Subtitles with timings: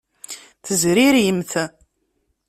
[0.65, 1.51] Tezririmt.